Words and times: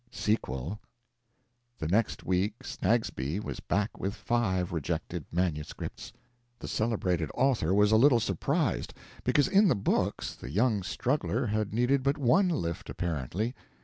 SEQUEL 0.09 0.79
The 1.77 1.87
next 1.87 2.23
week 2.25 2.55
Snagsby 2.63 3.39
was 3.39 3.59
back 3.59 3.99
with 3.99 4.15
five 4.15 4.71
rejected 4.73 5.25
manuscripts. 5.31 6.11
The 6.57 6.67
celebrated 6.67 7.29
author 7.35 7.71
was 7.71 7.91
a 7.91 7.97
little 7.97 8.19
surprised, 8.19 8.95
because 9.23 9.47
in 9.47 9.67
the 9.67 9.75
books 9.75 10.33
the 10.33 10.49
young 10.49 10.81
struggler 10.81 11.45
had 11.45 11.71
needed 11.71 12.01
but 12.01 12.17
one 12.17 12.49
lift, 12.49 12.89
apparently. 12.89 13.53